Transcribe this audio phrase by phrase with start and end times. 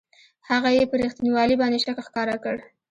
[0.49, 2.55] هغه یې پر رښتینوالي باندې شک ښکاره کړ.